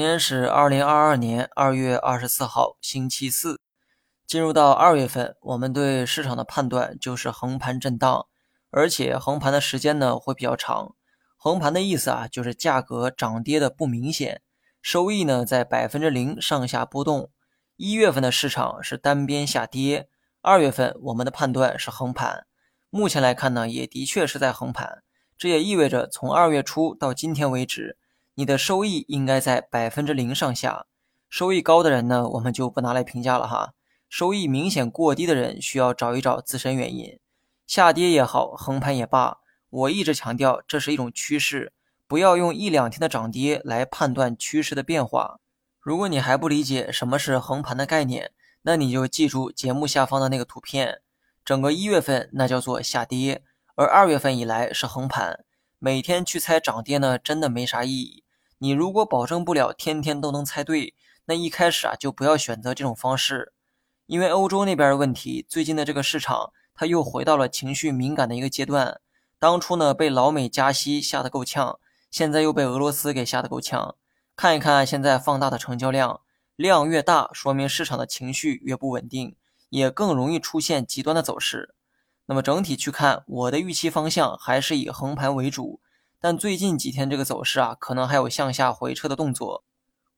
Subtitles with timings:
[0.00, 3.60] 天是二零二二年二月二十四号，星期四。
[4.26, 8.26] 进入到二月份，我们对市场的判断就是横盘震荡，
[8.70, 10.94] 而且横盘的时间呢会比较长。
[11.36, 14.40] 横盘的意思啊，就是价格涨跌的不明显，
[14.80, 17.30] 收益呢在百分之零上下波动。
[17.76, 20.08] 一月份的市场是单边下跌，
[20.40, 22.46] 二月份我们的判断是横盘。
[22.88, 25.02] 目前来看呢，也的确是在横盘，
[25.36, 27.98] 这也意味着从二月初到今天为止。
[28.40, 30.86] 你的收益应该在百分之零上下，
[31.28, 33.74] 收益高的人呢，我们就不拿来评价了哈。
[34.08, 37.18] 收益明显过低的人，需要找一找自身原因。
[37.66, 41.74] 下跌也好，横盘也罢，我一直强调这是一种趋势，
[42.08, 45.38] 不要用一两天的涨跌来判断趋势的变化。
[45.78, 48.30] 如果你还不理解什么是横盘的概念，
[48.62, 51.02] 那你就记住节目下方的那个图片，
[51.44, 53.42] 整个一月份那叫做下跌，
[53.74, 55.44] 而二月份以来是横盘。
[55.78, 58.19] 每天去猜涨跌呢，真的没啥意义。
[58.62, 60.92] 你如果保证不了天天都能猜对，
[61.24, 63.54] 那一开始啊就不要选择这种方式，
[64.04, 69.00] 因为欧洲那边的问题，最近的这个市场它又回到了情绪敏感的一个阶段。
[69.38, 71.78] 当初呢被老美加息吓得够呛，
[72.10, 73.96] 现在又被俄罗斯给吓得够呛。
[74.36, 76.20] 看一看现在放大的成交量，
[76.54, 79.36] 量越大，说明市场的情绪越不稳定，
[79.70, 81.74] 也更容易出现极端的走势。
[82.26, 85.80] 那么整体去看，我的预期方向还是以横盘为主。
[86.20, 89.64] 但最近几天这个走势啊，可能还有向下回撤的动作。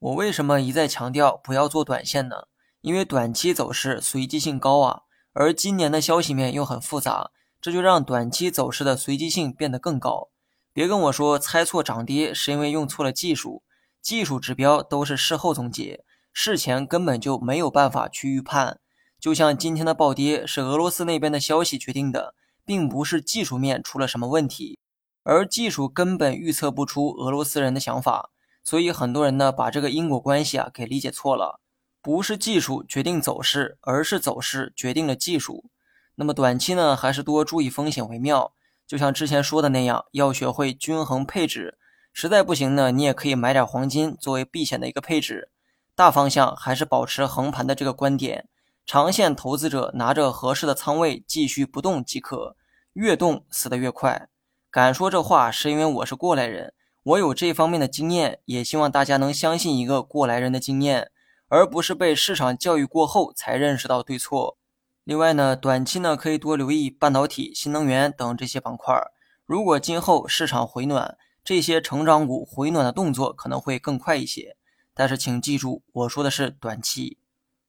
[0.00, 2.48] 我为什么一再强调不要做短线呢？
[2.80, 10.30] 因为短期走势随机性高啊，而今年的消息面又很复杂，这就让短期走势的随机性变得更高。
[10.72, 13.62] 别跟我说猜错涨跌是因为用错了技术，
[14.00, 18.80] 技术指标都是事后总结，事前根本就没有办法去预判。
[19.20, 24.80] 就像今天的暴跌是俄罗斯那边的消息决定的，并不是技术面出了什么问题。
[25.24, 28.30] 而技术根本预测不出俄罗斯人的想法，
[28.64, 31.60] 所以很多人呢把这个因果关系啊给理解错了。
[32.00, 35.70] 不是技术决定走势，而是走势决定了技术。
[36.16, 38.52] 那么短期呢，还是多注意风险为妙。
[38.86, 41.78] 就像之前说的那样，要学会均衡配置。
[42.12, 45.50] 实在不行呢，你也可以买点黄金作为避险的一个配置。
[45.94, 48.48] 大方向还是保持横盘的这个观点。
[48.84, 52.56] 长线投资者拿着合适的仓位继续不动即可，
[52.94, 54.28] 越动死得越快。
[54.72, 56.72] 敢说这话，是因为我是过来人，
[57.02, 61.10] 我有这方面的经验，也希望大家能相信一个过来人的经验，
[61.48, 64.56] 而不是被市场教育过后才认识到对错。
[65.04, 68.98] 另外呢，短期呢可以多留意半导体、新能源等这些板块。
[69.44, 74.56] 如果今后市场回暖，这些成长股回暖的动作可能会更快一些。
[74.94, 77.18] 但是请记住，我说的是短期。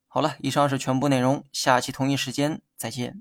[0.08, 3.20] 好了，以上是全部内容，下期同一时间再见。